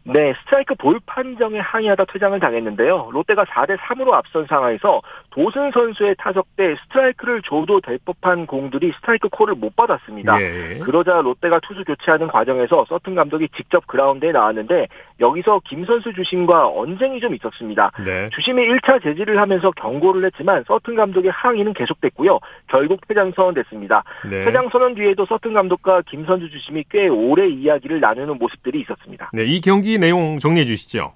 [0.04, 3.10] 네, 스트라이크 볼 판정에 항의하다 퇴장을 당했는데요.
[3.12, 9.28] 롯데가 4대 3으로 앞선 상황에서 도승 선수의 타석 때 스트라이크를 줘도 될 법한 공들이 스트라이크
[9.28, 10.40] 콜을 못 받았습니다.
[10.40, 10.78] 예.
[10.78, 14.88] 그러자 롯데가 투수 교체하는 과정에서 서튼 감독이 직접 그라운드에 나왔는데
[15.20, 17.90] 여기서 김 선수 주심과 언쟁이 좀 있었습니다.
[18.04, 18.28] 네.
[18.30, 22.38] 주심이 1차 제지를 하면서 경고를 했지만 서튼 감독의 항의는 계속됐고요.
[22.68, 24.04] 결국 퇴장 선언됐습니다.
[24.30, 24.44] 네.
[24.44, 29.30] 퇴장 선언 뒤에도 서튼 감독과 김 선수 주심이 꽤 오래 이야기를 나누는 모습들이 있었습니다.
[29.32, 31.12] 네, 이 경기 내용 정리해 주시죠.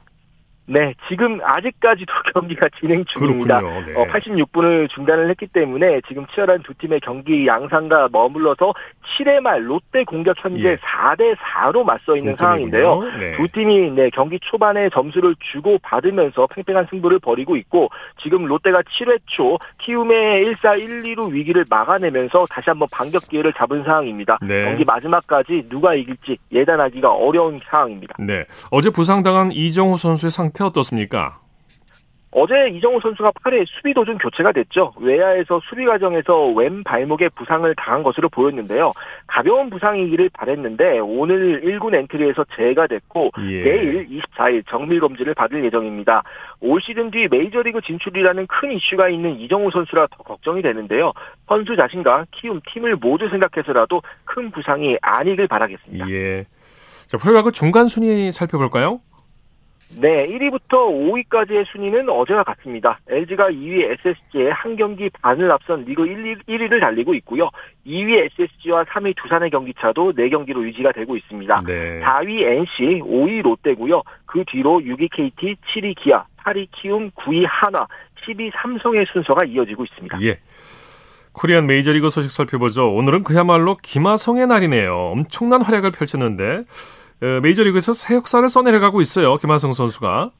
[0.67, 3.61] 네, 지금 아직까지도 경기가 진행 중입니다.
[3.61, 3.95] 네.
[3.97, 8.73] 어, 86분을 중단을 했기 때문에 지금 치열한 두 팀의 경기 양상과 머물러서
[9.19, 10.77] 7회 말 롯데 공격 현재 예.
[10.77, 13.03] 4대 4로 맞서 있는 상황인데요.
[13.19, 13.37] 네.
[13.37, 17.89] 두 팀이 네, 경기 초반에 점수를 주고 받으면서 팽팽한 승부를 벌이고 있고
[18.23, 23.83] 지금 롯데가 7회 초 키움의 1사 1, 2로 위기를 막아내면서 다시 한번 반격 기회를 잡은
[23.83, 24.39] 상황입니다.
[24.43, 24.67] 네.
[24.67, 28.15] 경기 마지막까지 누가 이길지 예단하기가 어려운 상황입니다.
[28.21, 28.45] 네.
[28.71, 31.39] 어제 부상당한 이정호 선수의 상태 상태 어떻습니까?
[32.35, 34.95] 어제 이정우 선수가 8회 수비 도중 교체가 됐죠.
[34.99, 38.93] 외야에서 수비 과정에서 왼 발목에 부상을 당한 것으로 보였는데요.
[39.27, 43.63] 가벼운 부상이기를 바랬는데 오늘 1군 엔트리에서 재가 됐고 예.
[43.63, 46.23] 내일 24일 정밀 검진을 받을 예정입니다.
[46.61, 51.13] 올 시즌 뒤 메이저리그 진출이라는 큰 이슈가 있는 이정우 선수라 더 걱정이 되는데요.
[51.47, 56.09] 선수 자신과 키움 팀을 모두 생각해서라도 큰 부상이 아니길 바라겠습니다.
[56.09, 56.47] 예.
[57.09, 59.01] 자, 프로야구 중간 순위 살펴볼까요?
[60.01, 62.99] 네, 1위부터 5위까지의 순위는 어제와 같습니다.
[63.09, 67.51] LG가 2위 SSG에 한 경기 반을 앞선 리그 1위, 1위를 달리고 있고요.
[67.87, 71.57] 2위 SSG와 3위 두산의 경기 차도 4경기로 유지가 되고 있습니다.
[71.67, 72.01] 네.
[72.01, 74.03] 4위 NC, 5위 롯데고요.
[74.27, 77.87] 그 뒤로 6위 KT, 7위 기아, 8위 키움, 9위 하나,
[78.25, 80.23] 10위 삼성의 순서가 이어지고 있습니다.
[80.23, 80.39] 예.
[81.33, 82.95] 코리안 메이저리그 소식 살펴보죠.
[82.95, 84.95] 오늘은 그야말로 김하성의 날이네요.
[84.95, 86.65] 엄청난 활약을 펼쳤는데 어,
[87.43, 89.37] 메이저리그에서 새 역사를 써내려가고 있어요.
[89.37, 90.33] 김하성 선수가.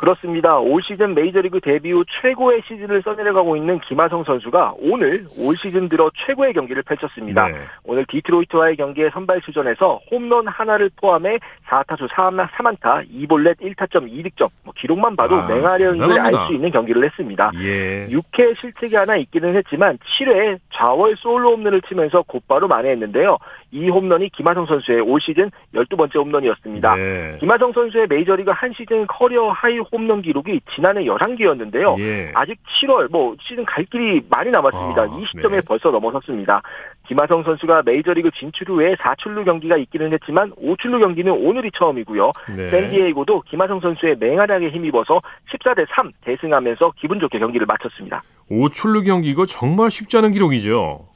[0.00, 0.58] 그렇습니다.
[0.58, 6.10] 올 시즌 메이저리그 데뷔 후 최고의 시즌을 써내려가고 있는 김하성 선수가 오늘 올 시즌 들어
[6.26, 7.48] 최고의 경기를 펼쳤습니다.
[7.48, 7.58] 네.
[7.84, 15.16] 오늘 디트로이트와의 경기에 선발 출전해서 홈런 하나를 포함해 4타수 3안타 2볼넷 1타점 2득점 뭐 기록만
[15.16, 17.50] 봐도 아, 맹활약을 알 수 있는 경기를 했습니다.
[17.56, 18.06] 예.
[18.06, 23.36] 6회 실책이 하나 있기는 했지만 7회에 좌월 솔로 홈런을 치면서 곧바로 만회했는데요.
[23.72, 26.94] 이 홈런이 김하성 선수의 올 시즌 12번째 홈런이었습니다.
[26.94, 27.36] 네.
[27.38, 31.98] 김하성 선수의 메이저리그 한 시즌 career high 홈런 기록이 지난해 11개였는데요.
[32.00, 32.32] 예.
[32.34, 35.02] 아직 7월 뭐 시즌 갈 길이 많이 남았습니다.
[35.02, 35.60] 아, 이 시점에 네.
[35.62, 36.62] 벌써 넘어섰습니다.
[37.06, 42.32] 김하성 선수가 메이저리그 진출 후에 4출루 경기가 있기는 했지만 5출루 경기는 오늘이 처음이고요.
[42.56, 42.70] 네.
[42.70, 45.20] 샌디에이고도 김하성 선수의 맹활약에 힘입어서
[45.52, 48.22] 14대 3 대승하면서 기분 좋게 경기를 마쳤습니다.
[48.50, 51.06] 5출루 경기 이거 정말 쉽지 않은 기록이죠.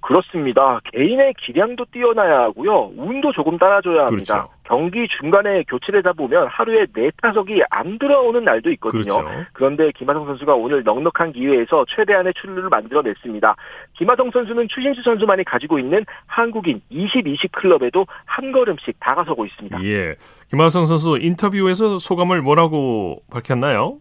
[0.00, 0.80] 그렇습니다.
[0.92, 2.92] 개인의 기량도 뛰어나야 하고요.
[2.96, 4.34] 운도 조금 따라줘야 합니다.
[4.34, 4.55] 그렇죠.
[4.66, 9.02] 경기 중간에 교체되다 보면 하루에 네 타석이 안 들어오는 날도 있거든요.
[9.02, 9.24] 그렇죠.
[9.52, 13.56] 그런데 김하성 선수가 오늘 넉넉한 기회에서 최대한의 출루를 만들어냈습니다.
[13.94, 19.84] 김하성 선수는 추신수 선수만이 가지고 있는 한국인 20-20 클럽에도 한 걸음씩 다가서고 있습니다.
[19.84, 20.16] 예.
[20.50, 23.98] 김하성 선수 인터뷰에서 소감을 뭐라고 밝혔나요?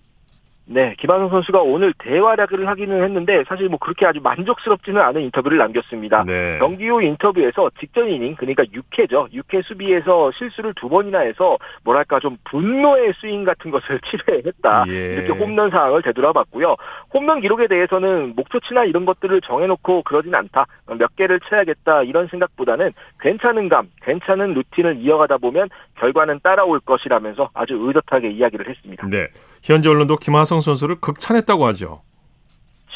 [0.68, 6.22] 네, 김한성 선수가 오늘 대활약을 하기는 했는데 사실 뭐 그렇게 아주 만족스럽지는 않은 인터뷰를 남겼습니다.
[6.26, 6.58] 네.
[6.60, 9.32] 경기 후 인터뷰에서 직전 이닝 그러니까 6회죠.
[9.32, 14.86] 6회 수비에서 실수를 두 번이나 해서 뭐랄까 좀 분노의 스윙 같은 것을 치료했다.
[14.88, 15.14] 예.
[15.14, 16.76] 이렇게 홈런 상황을 되돌아봤고요.
[17.14, 20.66] 홈런 기록에 대해서는 목표치나 이런 것들을 정해놓고 그러진 않다.
[20.98, 27.76] 몇 개를 쳐야겠다 이런 생각보다는 괜찮은 감, 괜찮은 루틴을 이어가다 보면 결과는 따라올 것이라면서 아주
[27.80, 29.08] 의젓하게 이야기를 했습니다.
[29.10, 29.28] 네,
[29.64, 32.02] 현재 언론도 김하성 이하성 선수를 극찬했다고 하죠.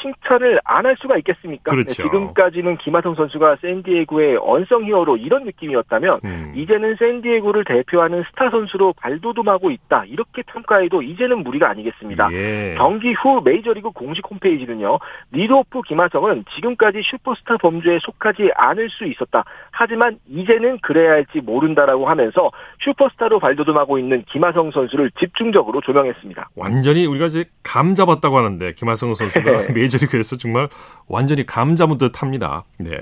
[0.02, 1.72] 칭찬을 안 할 수가 있겠습니까?
[1.72, 1.88] 그렇죠.
[1.90, 6.54] 네, 지금까지는 김하성 선수가 샌디에고의 unsung hero 이런 느낌이었다면 음.
[6.56, 10.06] 이제는 샌디에고를 대표하는 스타 선수로 발돋움하고 있다.
[10.06, 12.30] 이렇게 평가해도 이제는 무리가 아니겠습니다.
[12.32, 12.76] 예.
[12.78, 15.00] 경기 후 메이저리그 공식 홈페이지는요.
[15.32, 19.44] 리드오프 김하성은 지금까지 슈퍼스타 범주에 속하지 않을 수 있었다.
[19.72, 22.52] 하지만 이제는 그래야 할지 모른다라고 하면서
[22.84, 26.50] 슈퍼스타로 발돋움하고 있는 김하성 선수를 집중적으로 조명했습니다.
[26.56, 29.44] 완전히 우리가 이제 감 잡았다고 하는데 김하성 선수가
[29.76, 30.70] 메이저 리그에서 정말
[31.08, 32.66] 완전히 감 잡은 듯 합니다.
[32.78, 33.00] 네.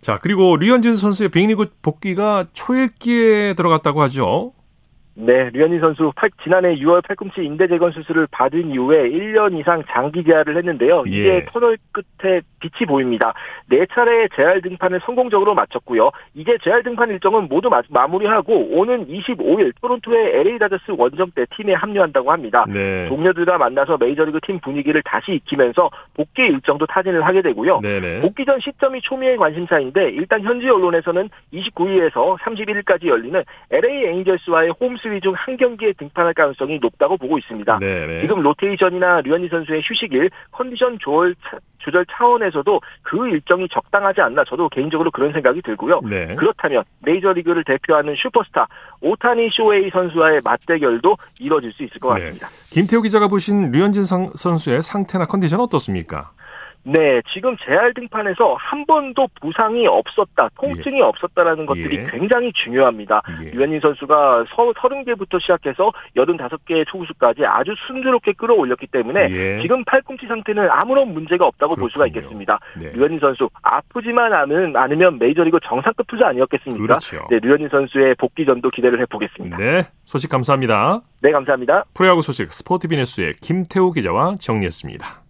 [0.00, 4.52] 자, 그리고 류현진 선수의 빅리그 복귀가 초읽기에 들어갔다고 하죠.
[5.20, 10.22] 네, 류현진 선수 팔, 지난해 6월 팔꿈치 인대 재건 수술을 받은 이후에 1년 이상 장기
[10.22, 11.02] 재활을 했는데요.
[11.08, 11.10] 예.
[11.10, 13.34] 이제 터널 끝에 빛이 보입니다.
[13.68, 16.10] 네 차례 재활 등판을 성공적으로 마쳤고요.
[16.34, 21.74] 이제 재활 등판 일정은 모두 마, 무리하고 오는 25일 토론토의 LA 다저스 원정 때 팀에
[21.74, 22.64] 합류한다고 합니다.
[22.68, 23.08] 네.
[23.08, 27.80] 동료들과 만나서 메이저리그 팀 분위기를 다시 익히면서 복귀 일정도 타진을 하게 되고요.
[27.80, 28.20] 네네.
[28.20, 35.20] 복귀 전 시점이 초미의 관심사인데 일단 현지 언론에서는 29일에서 31일까지 열리는 LA 에인절스와의 홈 시리즈
[35.20, 37.78] 중 한 경기에 등판할 가능성이 높다고 보고 있습니다.
[37.78, 38.20] 네네.
[38.20, 41.34] 지금 로테이션이나 류현진 선수의 휴식일, 컨디션 조절,
[41.78, 46.00] 조절 차원에서도 그 일정이 적당하지 않나 저도 개인적으로 그런 생각이 들고요.
[46.02, 46.34] 네.
[46.34, 48.68] 그렇다면 메이저리그를 대표하는 슈퍼스타
[49.00, 52.20] 오타니 쇼헤이 선수와의 맞대결도 이뤄질 수 있을 것 네.
[52.20, 52.48] 같습니다.
[52.48, 52.74] 네.
[52.74, 56.32] 김태호 기자가 보신 류현진 선수의 상태나 컨디션 어떻습니까?
[56.90, 61.02] 네, 지금 재활 등판에서 한 번도 부상이 없었다, 통증이 예.
[61.02, 62.06] 없었다라는 것들이 예.
[62.10, 63.20] 굉장히 중요합니다.
[63.42, 63.52] 예.
[63.52, 69.60] 류현진 선수가 서, 30개부터 시작해서 85개의 투구수까지 아주 순조롭게 끌어올렸기 때문에 예.
[69.60, 71.82] 지금 팔꿈치 상태는 아무런 문제가 없다고 그렇군요.
[71.82, 72.58] 볼 수가 있겠습니다.
[72.80, 72.90] 네.
[72.94, 76.82] 류현진 선수 아프지만 않은, 않으면 메이저리그 정상급 투자 아니었겠습니까?
[76.82, 77.26] 그렇죠.
[77.28, 79.58] 네, 류현진 선수의 복귀전도 기대를 해보겠습니다.
[79.58, 81.02] 네, 소식 감사합니다.
[81.20, 81.84] 네, 감사합니다.
[81.92, 85.28] 프로야구 소식 스포티비네스의 김태우 기자와 정리했습니다.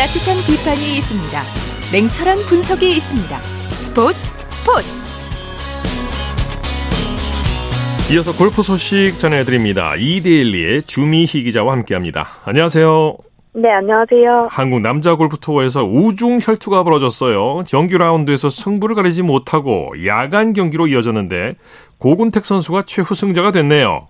[0.00, 1.42] 따뜻한 비판이 있습니다.
[1.92, 3.42] 냉철한 분석이 있습니다.
[3.42, 4.16] 스포츠
[4.48, 4.88] 스포츠.
[8.10, 9.96] 이어서 골프 소식 전해드립니다.
[9.96, 12.28] 이데일리의 주미희 기자와 함께합니다.
[12.46, 13.14] 안녕하세요.
[13.52, 14.48] 네, 안녕하세요.
[14.50, 17.64] 한국 남자 골프 투어에서 우중 혈투가 벌어졌어요.
[17.66, 21.56] 정규 라운드에서 승부를 가리지 못하고 야간 경기로 이어졌는데
[21.98, 24.08] 고군택 선수가 최후 승자가 됐네요.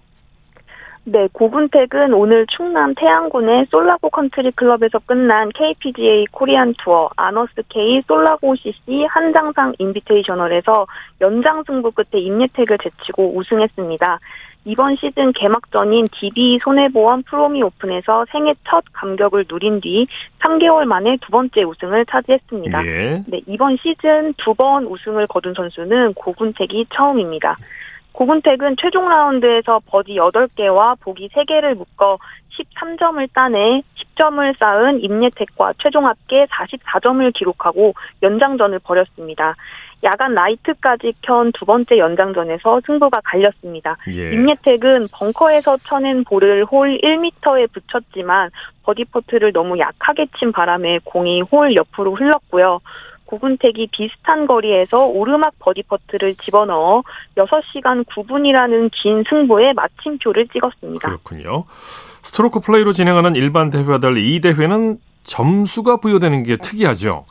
[1.04, 8.54] 네, 고군택은 오늘 충남 태안군의 솔라고 컨트리 클럽에서 끝난 KPGA 코리안 투어 아너스 K 솔라고
[8.54, 10.86] CC 한장상 인비테이셔널에서
[11.22, 14.20] 연장 승부 끝에 임예택을 제치고 우승했습니다.
[14.66, 20.06] 이번 시즌 개막전인 DB 손해보험 프로미 오픈에서 생애 첫 감격을 누린 뒤
[20.40, 22.86] 3개월 만에 두 번째 우승을 차지했습니다.
[22.86, 23.24] 예.
[23.26, 27.56] 네, 이번 시즌 두 번 우승을 거둔 선수는 고군택이 처음입니다.
[28.20, 32.18] 고군택은 최종 라운드에서 버디 8개와 보기 3개를 묶어
[32.50, 39.56] 13점을 따내 10점을 쌓은 임예택과 최종 합계 44점을 기록하고 연장전을 벌였습니다.
[40.04, 43.96] 야간 라이트까지 켠 두 번째 연장전에서 승부가 갈렸습니다.
[44.14, 44.32] 예.
[44.32, 48.50] 임예택은 벙커에서 쳐낸 볼을 홀 1m에 붙였지만
[48.82, 52.80] 버디 퍼트를 너무 약하게 친 바람에 공이 홀 옆으로 흘렀고요.
[53.30, 57.04] 고군택이 비슷한 거리에서 오르막 버디 퍼트를 집어넣어
[57.36, 61.08] 6시간 9분이라는 긴 승부에 마침표를 찍었습니다.
[61.08, 61.64] 그렇군요.
[62.22, 67.24] 스트로크 플레이로 진행하는 일반 대회와 달리 이 대회는 점수가 부여되는 게 특이하죠.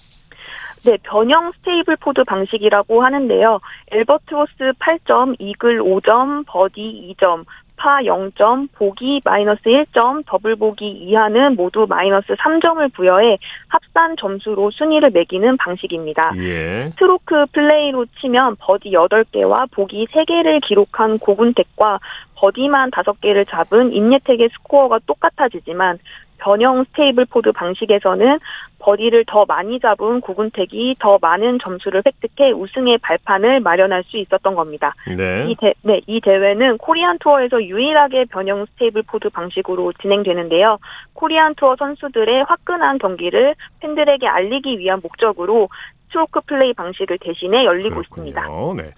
[0.86, 3.60] 네, 변형 스테이블 포드 방식이라고 하는데요.
[3.92, 7.44] 알바트로스 8점, 이글 5점, 버디 2점,
[7.80, 13.38] 파 0점, 보기 마이너스 1점, 더블 보기 이하는 모두 마이너스 3점을 부여해
[13.70, 16.34] 합산 점수로 순위를 매기는 방식입니다.
[16.38, 16.90] 예.
[16.92, 22.00] 스트로크 플레이로 치면 버디 8개와 보기 3개를 기록한 고군택과
[22.36, 26.00] 버디만 5개를 잡은 임예택의 스코어가 똑같아지지만
[26.40, 28.40] 변형 스테이블 포드 방식에서는
[28.80, 34.96] 버디를 더 많이 잡은 고군택이 더 많은 점수를 획득해 우승의 발판을 마련할 수 있었던 겁니다.
[35.18, 35.46] 네.
[35.50, 40.80] 이, 대, 네, 이 대회는 코리안 투어에서 유일하게 변형 스테이블 포드 방식으로 진행되는데요.
[41.14, 45.70] 코리안 투어 선수들의 화끈한 경기를 팬들에게 알리기 위한 목적으로
[46.08, 48.30] 스트로크 플레이 방식을 대신해 열리고 그렇군요.
[48.30, 48.48] 있습니다.
[48.78, 48.92] 네.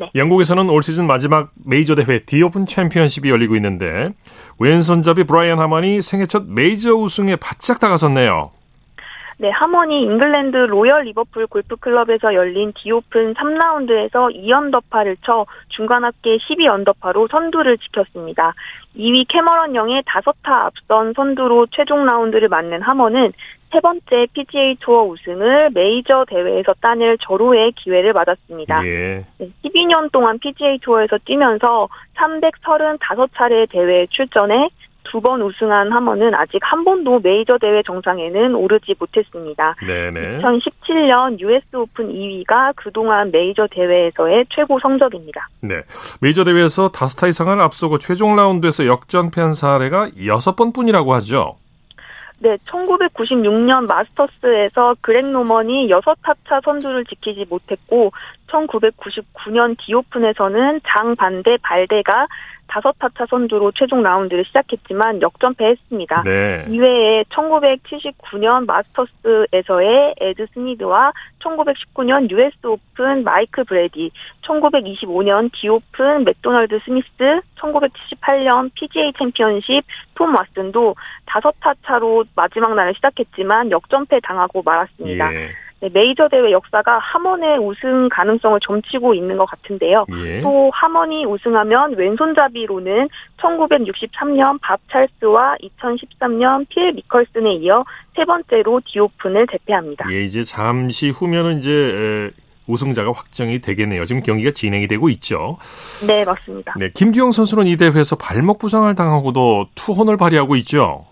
[0.00, 0.10] 네.
[0.14, 4.08] 영국에서는 올 시즌 마지막 메이저 대회 디오픈 챔피언십이 열리고 있는데
[4.58, 8.50] 왼손잡이 브라이언 하먼이 생애 첫 메이저 우승에 바짝 다가섰네요.
[9.36, 17.78] 네, 하먼이 잉글랜드 로열 리버풀 골프클럽에서 열린 디오픈 3라운드에서 2언더파를 쳐 중간 합계 12언더파로 선두를
[17.78, 18.52] 지켰습니다.
[18.96, 23.32] 2위 캐머런 영에 5타 앞선 선두로 최종 라운드를 맞는 하먼은
[23.72, 28.84] 세 번째 PGA 투어 우승을 메이저 대회에서 따낼 절호의 기회를 맞았습니다.
[28.86, 29.24] 예.
[29.64, 34.68] 12년 동안 PGA 투어에서 뛰면서 335차례 대회에 출전해
[35.04, 39.74] 두 번 우승한 하먼은 아직 한 번도 메이저 대회 정상에는 오르지 못했습니다.
[39.86, 40.38] 네네.
[40.40, 45.48] 2017년 US 오픈 2위가 그동안 메이저 대회에서의 최고 성적입니다.
[45.62, 45.82] 네.
[46.20, 51.56] 메이저 대회에서 다섯 타 이상을 앞서고 최종 라운드에서 역전패한 사례가 여섯 번뿐이라고 하죠.
[52.42, 58.12] 네, 1996년 마스터스에서 그렉 노먼이 여섯 타차 선두를 지키지 못했고
[58.46, 62.26] 1999년 디오픈에서는 장 방 드 벨드가
[62.70, 66.22] 다섯 타 차 선두로 최종 라운드를 시작했지만 역전패했습니다.
[66.24, 66.64] 네.
[66.68, 74.10] 이외에 1979년 마스터스에서의 에드 스니드와 1919년 US 오픈 마이크 브레디,
[74.42, 80.94] 1925년 디오픈 맥도널드 스미스, 1978년 PGA 챔피언십 톰 왓슨도
[81.26, 85.34] 다섯 타 차로 마지막 날을 시작했지만 역전패 당하고 말았습니다.
[85.34, 85.50] 예.
[85.80, 90.04] 네, 메이저 대회 역사가 하몬의 우승 가능성을 점치고 있는 것 같은데요.
[90.14, 90.40] 예.
[90.42, 93.08] 또 하몬이 우승하면 왼손잡이로는
[93.38, 100.12] 1963년 밥 찰스와 2013년 필 미컬슨에 이어 세 번째로 디오픈을 대패합니다.
[100.12, 102.30] 예, 이제 잠시 후면은 이제
[102.66, 104.04] 우승자가 확정이 되겠네요.
[104.04, 105.56] 지금 경기가 진행이 되고 있죠.
[106.06, 106.74] 네, 맞습니다.
[106.78, 111.06] 네, 김주영 선수는 이 대회에서 발목 부상을 당하고도 투혼을 발휘하고 있죠.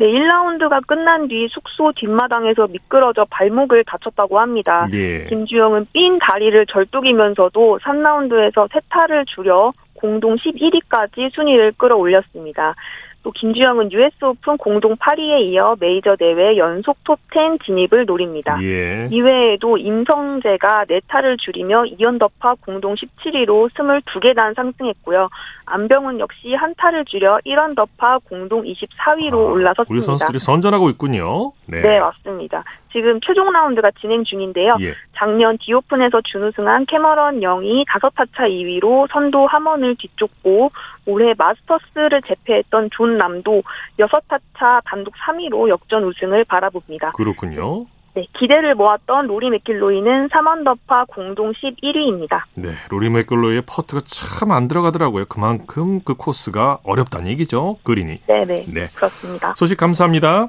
[0.00, 4.88] 네, 1라운드가 끝난 뒤 숙소 뒷마당에서 미끄러져 발목을 다쳤다고 합니다.
[4.94, 5.26] 예.
[5.26, 12.74] 김주영은 삔 다리를 절뚝이면서도 3라운드에서 세타를 줄여 공동 11위까지 순위를 끌어올렸습니다.
[13.22, 18.58] 또 김주영은 US 오픈 공동 8위에 이어 메이저 대회 연속 톱10 진입을 노립니다.
[18.62, 19.08] 예.
[19.10, 25.28] 이외에도 임성재가 네타를 줄이며 이연더파 공동 17위로 22계단 상승했고요.
[25.66, 29.92] 안병훈 역시 한 타를 줄여 1언더파 공동 24위로 아, 올라섰습니다.
[29.92, 31.52] 우리 선수들이 선전하고 있군요.
[31.70, 31.80] 네.
[31.82, 32.64] 네, 맞습니다.
[32.92, 34.76] 지금 최종 라운드가 진행 중인데요.
[34.80, 34.94] 예.
[35.16, 40.72] 작년 디오픈에서 준우승한 캐머런 영이 5타차 2위로 선두 하먼을 뒤쫓고
[41.06, 43.62] 올해 마스터스를 제패했던 존 람도
[43.98, 47.12] 6타차 단독 3위로 역전 우승을 바라봅니다.
[47.12, 47.86] 그렇군요.
[48.12, 52.42] 네, 기대를 모았던 로리 매킬로이는 3언더파 공동 11위입니다.
[52.54, 55.26] 네, 로리 맥길로이의 퍼트가 참 안 들어가더라고요.
[55.28, 58.18] 그만큼 그 코스가 어렵다는 얘기죠, 그린이.
[58.26, 58.88] 네네, 네.
[58.96, 59.54] 그렇습니다.
[59.56, 60.48] 소식 감사합니다.